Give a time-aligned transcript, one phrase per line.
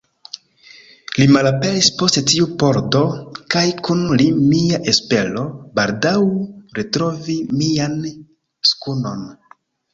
[1.17, 3.03] Li malaperis post tiu pordo
[3.57, 5.45] kaj kun li mia espero,
[5.79, 6.17] baldaŭ
[6.81, 7.97] retrovi mian
[8.75, 9.27] skunon.